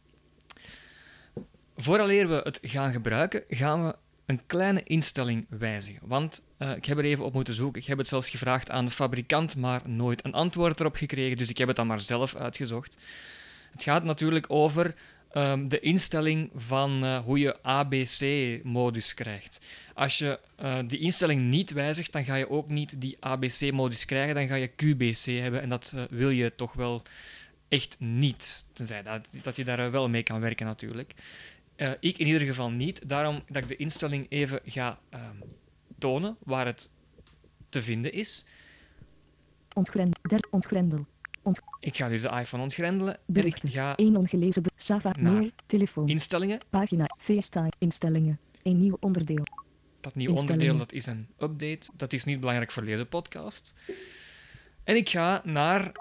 [1.76, 3.96] Vooraleer we het gaan gebruiken, gaan we
[4.26, 6.00] een kleine instelling wijzigen.
[6.08, 7.80] Want uh, ik heb er even op moeten zoeken.
[7.80, 11.36] Ik heb het zelfs gevraagd aan de fabrikant, maar nooit een antwoord erop gekregen.
[11.36, 12.96] Dus ik heb het dan maar zelf uitgezocht.
[13.72, 14.94] Het gaat natuurlijk over
[15.32, 19.58] um, de instelling van uh, hoe je ABC-modus krijgt.
[19.94, 24.34] Als je uh, die instelling niet wijzigt, dan ga je ook niet die ABC-modus krijgen.
[24.34, 27.02] Dan ga je QBC hebben en dat wil je toch wel
[27.68, 28.64] echt niet.
[28.72, 31.14] Tenzij dat, dat je daar wel mee kan werken natuurlijk.
[31.76, 33.08] Uh, ik in ieder geval niet.
[33.08, 35.20] Daarom dat ik de instelling even ga uh,
[35.98, 36.90] tonen waar het
[37.68, 38.44] te vinden is.
[39.74, 40.22] Ontgrendel.
[40.22, 41.06] Der, ontgrendel.
[41.42, 43.18] Ont ik ga dus de iPhone ontgrendelen.
[43.26, 43.62] Berichten.
[43.62, 44.62] En ik ga Eén ongelezen.
[44.76, 45.14] Sava.
[45.20, 45.50] Mail.
[45.66, 46.08] Telefoon.
[46.08, 46.58] Instellingen.
[46.70, 47.10] Pagina.
[47.18, 47.72] FaceTime.
[47.78, 48.38] Instellingen.
[48.62, 49.44] Een nieuw onderdeel.
[50.00, 51.88] Dat nieuwe onderdeel dat is een update.
[51.96, 53.74] Dat is niet belangrijk voor deze podcast.
[54.86, 55.92] En ik ga naar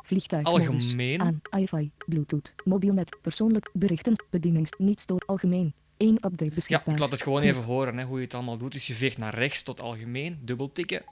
[0.41, 1.21] algemeen.
[1.21, 5.73] Aan, Wi-Fi, Bluetooth, mobielnet, persoonlijk, berichten, bedienings, niet stoor, algemeen.
[5.97, 6.87] Eén update beschikbaar.
[6.87, 8.71] Ja, ik laat het gewoon even horen hè, hoe je het allemaal doet.
[8.71, 11.03] Dus je veegt naar rechts tot algemeen, dubbel tikken.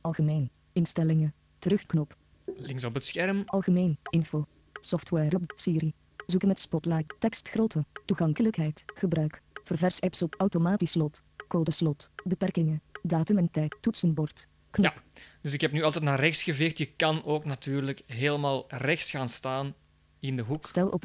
[0.00, 2.16] Algemeen, instellingen, terugknop.
[2.56, 3.42] Links op het scherm.
[3.46, 4.46] Algemeen, info,
[4.80, 5.92] software op Siri.
[6.26, 13.50] Zoeken met Spotlight, tekstgrootte, toegankelijkheid, gebruik, ververs apps op automatisch slot, codeslot, beperkingen, datum en
[13.50, 14.94] tijd, toetsenbord, ja,
[15.40, 16.78] dus ik heb nu altijd naar rechts geveegd.
[16.78, 19.74] Je kan ook natuurlijk helemaal rechts gaan staan
[20.20, 20.64] in de hoek.
[20.64, 21.04] Stel op.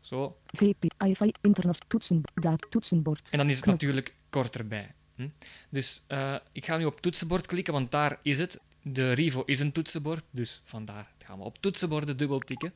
[0.00, 0.38] Zo.
[0.46, 3.30] VP, IFI, internet, toetsen, daad, toetsenbord.
[3.30, 4.94] En dan is het natuurlijk korter bij.
[5.14, 5.28] Hm?
[5.68, 8.60] Dus uh, ik ga nu op toetsenbord klikken, want daar is het.
[8.82, 12.72] De Rivo is een toetsenbord, dus vandaar gaan we op toetsenborden dubbel tikken.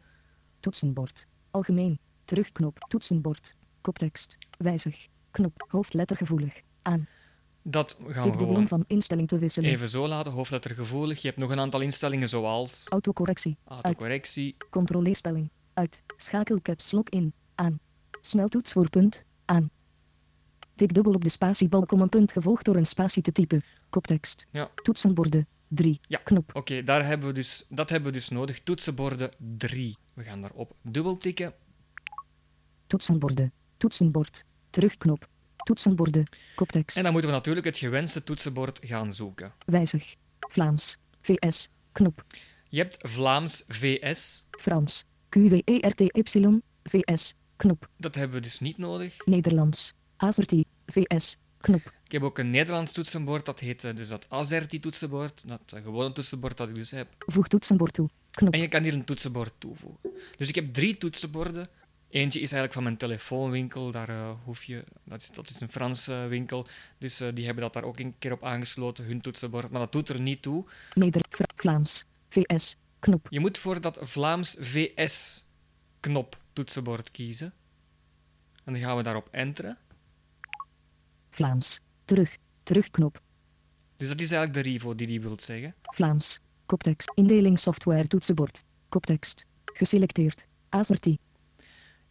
[0.60, 1.26] Toetsenbord.
[1.50, 1.98] Algemeen.
[2.24, 2.78] Terugknop.
[2.88, 3.56] Toetsenbord.
[3.80, 4.38] Koptekst.
[4.58, 5.06] Wijzig.
[5.30, 5.64] Knop.
[5.68, 6.60] Hoofdlettergevoelig.
[6.82, 7.08] Aan.
[7.68, 9.70] Dat gaan we gewoon van instelling te wisselen.
[9.70, 11.22] even zo laten, hoofdlettergevoelig.
[11.22, 12.86] Je hebt nog een aantal instellingen zoals...
[12.88, 13.56] Autocorrectie.
[13.64, 14.54] Autocorrectie.
[14.58, 14.70] Uit.
[14.70, 15.50] Controleerspelling.
[15.74, 16.02] Uit.
[16.16, 17.32] Schakel caps lock in.
[17.54, 17.78] Aan.
[18.20, 19.24] Sneltoetsvoerpunt.
[19.44, 19.70] Aan.
[20.74, 23.62] Tik dubbel op de spatiebalk om een punt gevolgd door een spatie te typen.
[23.90, 24.46] Koptekst.
[24.50, 24.70] Ja.
[24.82, 25.46] Toetsenborden.
[25.68, 26.00] 3.
[26.08, 26.18] Ja.
[26.24, 26.50] Knop.
[26.54, 28.60] Oké, daar hebben we dus, dat hebben we dus nodig.
[28.60, 29.96] Toetsenborden 3.
[30.14, 31.54] We gaan daarop dubbel tikken.
[32.86, 33.52] Toetsenborden.
[33.76, 34.44] Toetsenbord.
[34.70, 35.28] Terugknop.
[35.66, 36.26] Toetsenborden.
[36.54, 36.96] Koptekst.
[36.96, 39.52] En dan moeten we natuurlijk het gewenste toetsenbord gaan zoeken.
[39.64, 40.14] Wijzig.
[40.38, 40.96] Vlaams.
[41.20, 41.68] VS.
[41.92, 42.24] Knop.
[42.68, 44.46] Je hebt Vlaams VS.
[44.50, 45.04] Frans.
[45.28, 46.60] QWERTY.
[46.82, 47.34] VS.
[47.56, 47.88] Knop.
[47.96, 49.16] Dat hebben we dus niet nodig.
[49.24, 49.92] Nederlands.
[50.16, 50.64] AZERTY.
[50.86, 51.36] VS.
[51.60, 51.92] Knop.
[52.04, 55.48] Ik heb ook een Nederlands toetsenbord, dat heet eh, dus dat AZERTY toetsenbord.
[55.48, 57.08] Dat uh, gewone toetsenbord dat ik dus heb.
[57.18, 58.08] Voeg toetsenbord toe.
[58.30, 58.52] Knop.
[58.54, 60.10] En je kan hier een toetsenbord toevoegen.
[60.36, 61.68] Dus ik heb drie toetsenborden.
[62.16, 63.90] Eentje is eigenlijk van mijn telefoonwinkel.
[63.90, 66.66] Daar uh, hoef je, dat, is, dat is een Franse winkel.
[66.98, 69.70] Dus uh, die hebben dat daar ook een keer op aangesloten, hun toetsenbord.
[69.70, 70.64] Maar dat doet er niet toe.
[70.94, 71.22] Neder,
[71.56, 73.26] Vlaams, VS, knop.
[73.30, 75.44] Je moet voor dat Vlaams VS
[76.00, 77.52] knop toetsenbord kiezen.
[78.64, 79.78] En dan gaan we daarop enteren.
[81.30, 83.20] Vlaams, terug, terugknop.
[83.96, 85.74] Dus dat is eigenlijk de Rivo die die wilt zeggen.
[85.82, 91.18] Vlaams, koptekst, indeling software toetsenbord, koptekst, geselecteerd, AZERTY,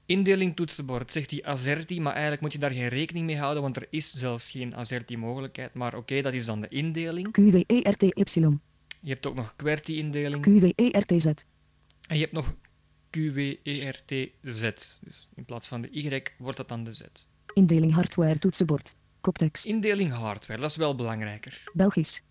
[0.08, 3.76] Indeling toetsenbord, zegt hij AZERTY, maar eigenlijk moet je daar geen rekening mee houden, want
[3.76, 5.74] er is zelfs geen AZERTY-mogelijkheid.
[5.74, 7.32] Maar oké, okay, dat is dan de indeling.
[7.32, 8.12] QWERTY.
[9.02, 10.42] Je hebt ook nog QWERTY-indeling.
[10.42, 11.26] QWERTZ.
[12.08, 12.56] En je hebt nog
[13.10, 14.98] QWERTZ.
[15.02, 17.02] Dus in plaats van de Y wordt dat dan de Z.
[17.54, 18.96] Indeling hardware toetsenbord.
[19.22, 19.66] Koptekst.
[19.66, 21.64] Indeling hardware, dat is wel belangrijker.
[21.74, 22.22] Belgisch.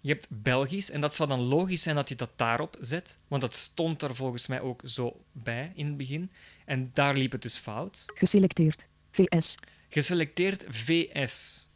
[0.00, 3.42] Je hebt Belgisch en dat zou dan logisch zijn dat je dat daarop zet, want
[3.42, 6.30] dat stond er volgens mij ook zo bij in het begin.
[6.64, 8.04] En daar liep het dus fout.
[8.14, 8.88] Geselecteerd.
[9.10, 9.54] VS.
[9.88, 11.66] Geselecteerd VS.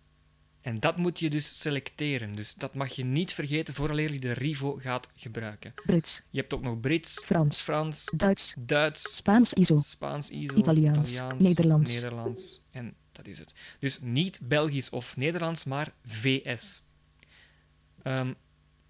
[0.61, 2.35] En dat moet je dus selecteren.
[2.35, 5.75] Dus dat mag je niet vergeten vooraleer je de Rivo gaat gebruiken.
[5.87, 6.23] Brits.
[6.31, 11.45] Je hebt ook nog Brits, Frans, Frans Duits, Duits Spaans ISO, Spaans ISO Italiaans, Italiaans
[11.45, 11.93] Nederlands.
[11.93, 12.61] Nederlands.
[12.71, 13.53] En dat is het.
[13.79, 16.83] Dus niet Belgisch of Nederlands, maar VS.
[18.05, 18.35] Um,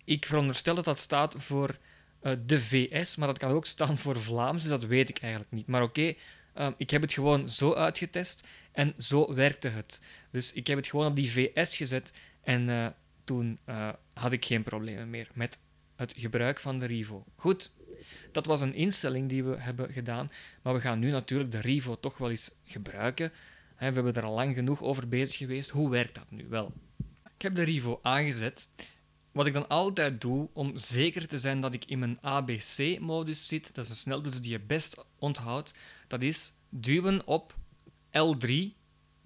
[0.05, 1.79] ik veronderstel dat dat staat voor
[2.23, 5.53] uh, de VS, maar dat kan ook staan voor Vlaams, dus dat weet ik eigenlijk
[5.53, 5.67] niet.
[5.67, 6.15] Maar oké,
[6.59, 10.01] um, ik heb het gewoon zo uitgetest en zo werkte het.
[10.31, 12.13] Dus ik heb het gewoon op die VS gezet
[12.43, 12.87] en uh,
[13.25, 15.59] toen uh, had ik geen problemen meer met
[15.97, 17.25] het gebruik van de Rivo.
[17.37, 17.71] Goed,
[18.33, 20.31] dat was een instelling die we hebben gedaan,
[20.63, 23.33] maar we gaan nu natuurlijk de Rivo toch wel eens gebruiken.
[23.79, 25.71] We hebben er al lang genoeg over bezig geweest.
[25.71, 26.73] Hoe werkt dat nu wel?
[27.37, 28.69] Ik heb de Rivo aangezet.
[29.33, 33.75] Wat ik dan altijd doe, om zeker te zijn dat ik in mijn ABC-modus zit,
[33.75, 35.75] dat is een sneltoets die je best onthoudt,
[36.07, 37.55] dat is duwen op
[38.09, 38.53] L3,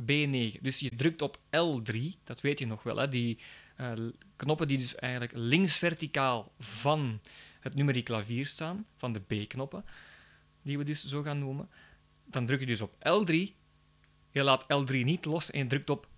[0.03, 0.61] B9.
[0.61, 3.09] Dus je drukt op L3, dat weet je nog wel, hè?
[3.09, 3.39] die
[3.81, 3.93] uh,
[4.37, 7.21] knoppen die dus eigenlijk links verticaal van
[7.61, 9.85] het numeriek klavier staan, van de B-knoppen,
[10.63, 11.69] die we dus zo gaan noemen.
[12.25, 13.35] Dan druk je dus op L3,
[14.31, 16.09] je laat L3 niet los en je drukt op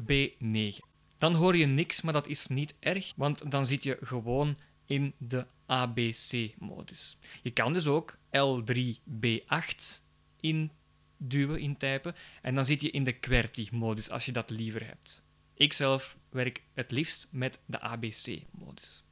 [0.00, 0.93] B9.
[1.16, 4.56] Dan hoor je niks, maar dat is niet erg, want dan zit je gewoon
[4.86, 7.16] in de ABC-modus.
[7.42, 10.02] Je kan dus ook L3B8
[10.40, 15.22] induwen, intypen, en dan zit je in de QWERTY-modus als je dat liever hebt.
[15.54, 19.02] Ik zelf werk het liefst met de ABC-modus.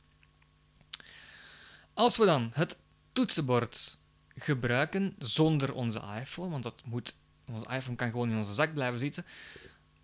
[1.95, 2.79] Als we dan het
[3.13, 3.99] toetsenbord
[4.37, 7.15] gebruiken zonder onze iPhone, want dat moet,
[7.47, 9.25] onze iPhone kan gewoon in onze zak blijven zitten,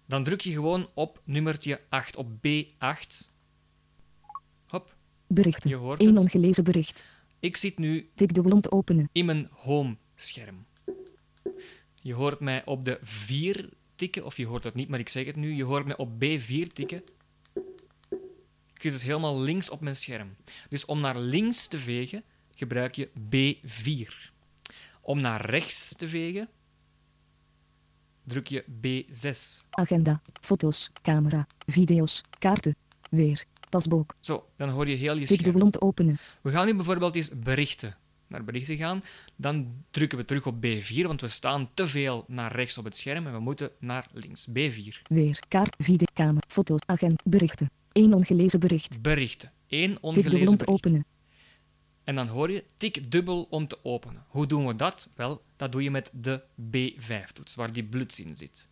[0.08, 3.30] dan druk je gewoon op nummertje 8, op B8.
[4.66, 4.96] Hop.
[5.26, 5.70] Berichten.
[5.70, 6.18] Je hoort het.
[6.18, 7.04] ongelezen bericht.
[7.40, 8.30] Ik zit nu Tik
[8.70, 9.08] openen.
[9.12, 10.66] in mijn home-scherm.
[12.02, 15.26] Je hoort mij op de 4 tikken, of je hoort het niet, maar ik zeg
[15.26, 15.54] het nu.
[15.54, 17.02] Je hoort mij op B4 tikken.
[18.74, 20.36] Ik zit dus helemaal links op mijn scherm.
[20.68, 22.22] Dus om naar links te vegen,
[22.54, 24.32] gebruik je B4.
[25.00, 26.48] Om naar rechts te vegen,
[28.28, 29.66] druk je B6.
[29.70, 30.20] Agenda.
[30.40, 30.90] Foto's.
[31.02, 31.46] Camera.
[31.66, 32.22] Video's.
[32.38, 32.76] Kaarten.
[33.10, 33.44] Weer.
[33.70, 34.14] Pasboek.
[34.20, 35.70] Zo, dan hoor je heel je scherm.
[35.70, 36.18] te openen.
[36.42, 37.96] We gaan nu bijvoorbeeld eens berichten.
[38.26, 39.02] Naar berichten gaan.
[39.36, 42.96] Dan drukken we terug op B4, want we staan te veel naar rechts op het
[42.96, 44.48] scherm en we moeten naar links.
[44.48, 45.02] B4.
[45.02, 45.42] Weer.
[45.48, 45.74] Kaart.
[45.78, 46.06] Video.
[46.14, 46.40] Camera.
[46.48, 46.80] Foto's.
[46.86, 47.22] Agenda.
[47.24, 47.70] Berichten.
[47.92, 49.02] Eén ongelezen bericht.
[49.02, 49.52] Berichten.
[49.68, 50.66] Eén ongelezen bericht.
[50.66, 51.06] openen.
[52.08, 54.24] En dan hoor je tik dubbel om te openen.
[54.28, 55.10] Hoe doen we dat?
[55.14, 58.68] Wel, dat doe je met de B5-toets, waar die bluts in zit.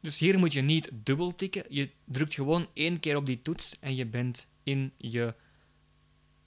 [0.00, 1.64] Dus hier moet je niet dubbel tikken.
[1.68, 5.34] Je drukt gewoon één keer op die toets en je bent in je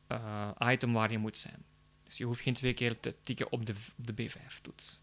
[0.07, 1.63] eh, item waar je moet zijn.
[2.04, 5.00] Dus je hoeft geen twee keer te tikken op de, de B5-toets.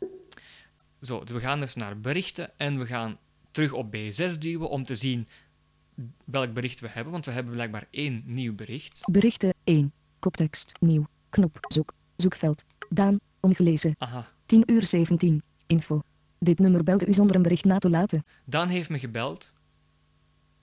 [1.02, 3.19] Zo, dus we gaan dus naar berichten en we gaan
[3.50, 5.28] terug op B6 duwen om te zien
[6.25, 9.02] welk bericht we hebben, want we hebben blijkbaar één nieuw bericht.
[9.10, 9.93] Berichten 1.
[10.26, 10.73] Koptekst.
[10.81, 11.06] Nieuw.
[11.28, 11.58] Knop.
[11.69, 11.93] Zoek.
[12.17, 12.64] Zoekveld.
[12.88, 13.20] Daan.
[13.40, 13.94] Ongelezen.
[13.99, 15.43] Aha, 10 uur 17.
[15.67, 16.00] Info.
[16.38, 18.25] Dit nummer belde u zonder een bericht na te laten.
[18.44, 19.55] Daan heeft me gebeld.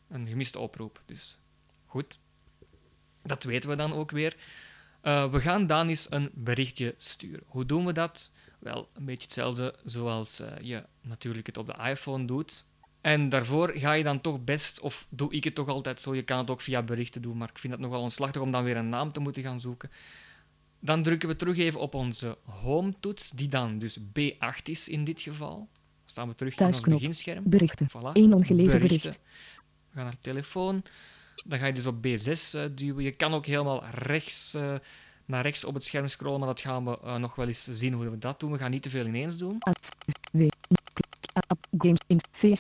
[0.08, 1.40] Een gemiste oproep, dus
[1.86, 2.20] goed.
[3.22, 4.38] Dat weten we dan ook weer.
[5.02, 7.44] Eh, we gaan Daan eens een berichtje sturen.
[7.48, 8.32] Hoe doen we dat?
[8.60, 12.66] Wel, een beetje hetzelfde zoals eh, je natuurlijk het op de iPhone doet.
[13.04, 16.22] En daarvoor ga je dan toch best, of doe ik het toch altijd zo, je
[16.22, 18.78] kan het ook via berichten doen, maar ik vind het nogal onslachtig om dan weer
[18.78, 19.90] een naam te moeten gaan zoeken.
[20.80, 25.22] Dan drukken we terug even op onze home-toets, die dan dus B8 is in dit
[25.22, 25.56] geval.
[25.58, 25.68] Dan
[26.06, 27.44] staan we terug in ons beginscherm.
[27.46, 27.88] Berichten.
[27.90, 28.12] Voilà.
[28.14, 29.10] Eén ongelezen Berichten.
[29.10, 29.20] bericht.
[29.90, 30.84] We gaan naar telefoon.
[31.46, 33.04] Dan ga je dus op B6 eh, duwen.
[33.04, 34.74] Je kan ook helemaal rechts, eh,
[35.26, 37.94] naar rechts op het scherm scrollen, maar dat gaan we eh, nog wel eens zien
[37.94, 38.52] hoe we dat doen.
[38.52, 39.58] We gaan niet te veel ineens doen.
[41.84, 42.00] Games.
[42.08, 42.20] In.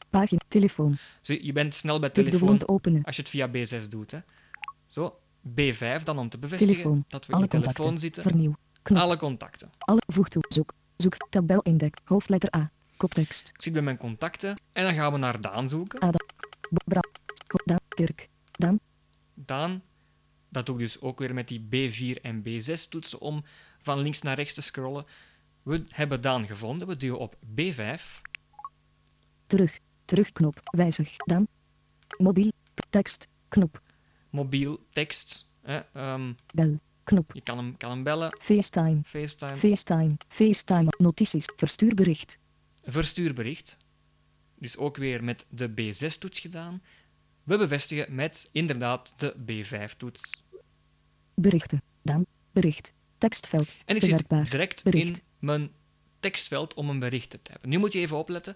[0.09, 0.41] Pagina.
[0.47, 0.97] Telefoon.
[1.21, 2.65] Dus je bent snel bij telefoon
[3.03, 4.11] als je het via B6 doet.
[4.11, 4.19] Hè.
[4.87, 7.05] Zo, B5 dan om te bevestigen Telefoon.
[7.07, 7.99] dat we in de telefoon contacten.
[7.99, 8.23] zitten.
[8.23, 8.55] Vernieuw.
[8.81, 8.99] Knop.
[9.01, 9.71] Alle contacten.
[9.77, 10.01] Alle.
[10.07, 10.43] Voeg toe.
[10.49, 10.73] Zoek.
[10.97, 11.15] Zoek.
[11.29, 11.99] Tabel index.
[12.03, 12.71] Hoofdletter A.
[12.97, 13.49] Koptekst.
[13.53, 15.99] Ik zit bij mijn contacten en dan gaan we naar Daan zoeken.
[15.99, 16.19] Ada.
[16.85, 17.01] Bra.
[17.65, 17.79] Daan.
[17.87, 18.29] Dirk.
[18.51, 18.79] Daan.
[19.33, 19.81] Daan,
[20.49, 23.43] dat doe ik dus ook weer met die B4 en B6 toetsen om
[23.81, 25.05] van links naar rechts te scrollen.
[25.63, 26.87] We hebben Daan gevonden.
[26.87, 28.21] We duwen op B5.
[29.53, 29.79] Terug.
[30.05, 30.59] Terugknop.
[30.63, 31.15] Wijzig.
[31.17, 31.47] Daan.
[32.17, 32.51] Mobiel.
[32.89, 33.27] Tekst.
[33.47, 33.81] Knop.
[34.29, 35.49] Mobiel, tekst.
[35.61, 36.79] Hè, ehm, Bel.
[37.03, 37.31] Knop.
[37.33, 38.37] je kan hem, kan hem bellen.
[38.39, 39.01] FaceTime.
[39.03, 39.57] FaceTime.
[39.57, 40.15] FaceTime.
[40.27, 40.93] FaceTime.
[40.97, 41.45] Notities.
[41.55, 42.39] Verstuurbericht.
[42.83, 43.77] Verstuurbericht.
[44.55, 46.81] Dus ook weer met de B6-toets gedaan.
[47.43, 50.43] We bevestigen met inderdaad de B5-toets.
[51.33, 51.81] Berichten.
[52.01, 52.25] Daan.
[52.51, 52.93] Bericht.
[53.17, 53.75] Tekstveld.
[53.85, 55.17] En ik zit direct Bericht.
[55.17, 55.71] in mijn
[56.19, 57.69] tekstveld om een bericht te typen.
[57.69, 58.55] Nu moet je even opletten.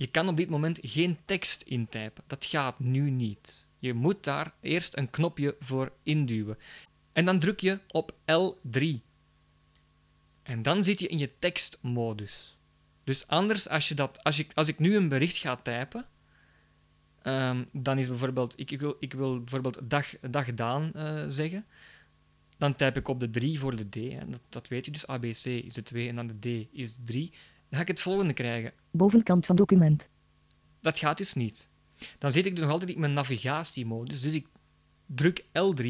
[0.00, 2.24] Je kan op dit moment geen tekst intypen.
[2.26, 3.66] Dat gaat nu niet.
[3.78, 6.58] Je moet daar eerst een knopje voor induwen.
[7.12, 8.84] En dan druk je op L3.
[10.42, 12.58] En dan zit je in je tekstmodus.
[13.04, 16.06] Dus anders, als, je dat, als, ik, als ik nu een bericht ga typen,
[17.22, 21.66] ehm, dan is bijvoorbeeld, ik, ik, wil, ik wil bijvoorbeeld dag, dag Daan eh, zeggen.
[22.58, 23.94] Dan typ ik op de 3 voor de D.
[23.94, 24.28] Hè.
[24.28, 25.06] Dat, dat weet je dus.
[25.06, 27.32] ABC is de 2 en dan de D is de 3.
[27.70, 28.72] Dan ga ik het volgende krijgen.
[28.90, 30.08] Bovenkant van document.
[30.80, 31.68] Dat gaat dus niet.
[32.18, 34.20] Dan zit ik dus nog altijd in mijn navigatiemodus.
[34.20, 34.46] Dus ik
[35.06, 35.84] druk L3.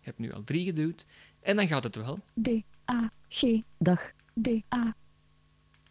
[0.00, 1.06] Ik heb nu L3 geduwd.
[1.40, 2.18] En dan gaat het wel.
[2.42, 2.48] D.
[2.90, 3.12] A.
[3.28, 3.42] G.
[3.78, 4.12] Dag.
[4.42, 4.48] D.
[4.74, 4.94] A.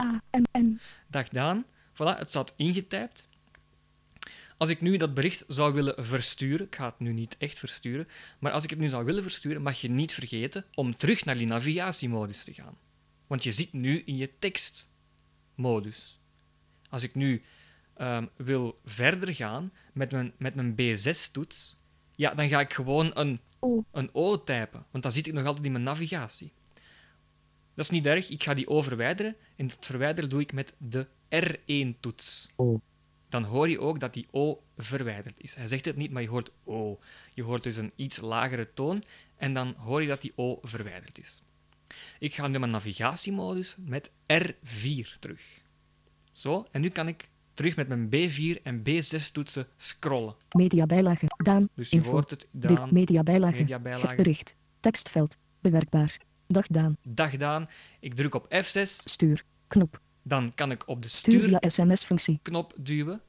[0.02, 0.22] A.
[0.32, 0.44] M.
[0.58, 0.80] N.
[1.08, 1.66] Dag Daan.
[1.94, 3.28] Voilà, het staat ingetypt.
[4.58, 8.08] Als ik nu dat bericht zou willen versturen, ik ga het nu niet echt versturen,
[8.40, 11.38] maar als ik het nu zou willen versturen, mag je niet vergeten om terug naar
[11.38, 12.78] die navigatiemodus te gaan.
[13.29, 16.19] Want je zit nu in je tekstmodus.
[16.89, 17.41] Als ik nu
[17.93, 21.75] ehm, wil verder gaan met mijn, met mijn B6-toets,
[22.15, 23.83] ja, dan ga ik gewoon een O.
[23.91, 26.51] een O typen, want dan zit ik nog altijd in mijn navigatie.
[27.74, 30.75] Dat is niet erg, ik ga die O verwijderen en het verwijderen doe ik met
[30.77, 32.50] de R1-toets.
[32.55, 32.81] O.
[33.29, 35.55] Dan hoor je ook dat die O verwijderd is.
[35.55, 37.00] Hij zegt het niet, maar je hoort O.
[37.33, 39.03] Je hoort dus een iets lagere toon
[39.38, 41.43] en dan hoor je dat die O verwijderd is.
[42.19, 45.41] Ik ga nu mijn navigatiemodus met R4 terug.
[46.31, 50.36] Zo, en nu kan ik terug met mijn B4 en B6 toetsen scrollen.
[50.58, 51.25] Media bijlage.
[51.43, 51.69] Daan.
[51.75, 52.12] Dus je Info.
[52.12, 54.15] hoort het, Dit Daan, media bijlage.
[54.15, 54.55] Bericht.
[54.79, 55.38] Tekstveld.
[55.62, 56.17] Bewerkbaar.
[56.48, 56.98] Dag Daan.
[57.03, 57.67] dag Daan.
[58.00, 59.43] Ik druk op F6, Stuur.
[59.67, 60.01] Knop.
[60.24, 62.39] dan kan ik op de Stuur stuur via sms-functie.
[62.41, 63.22] knop duwen.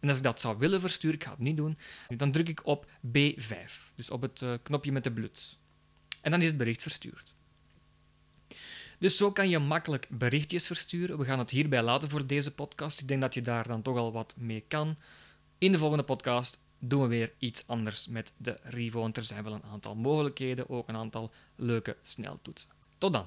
[0.00, 1.78] En als ik dat zou willen versturen, ik ga het niet doen,
[2.16, 2.86] dan druk ik op
[3.18, 3.92] B5.
[3.94, 5.58] Dus op het eh, knopje met de bluts.
[6.22, 7.34] En dan is het bericht verstuurd.
[8.98, 11.18] Dus zo kan je makkelijk berichtjes versturen.
[11.18, 13.00] We gaan het hierbij laten voor deze podcast.
[13.00, 14.96] Ik denk dat je daar dan toch al wat mee kan.
[15.58, 19.00] In de volgende podcast doen we weer iets anders met de Rivo.
[19.00, 22.68] Want er zijn wel een aantal mogelijkheden, ook een aantal leuke sneltoetsen.
[22.98, 23.26] Tot dan.